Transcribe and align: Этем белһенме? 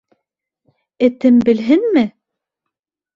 Этем 1.07 1.37
белһенме? 1.49 2.07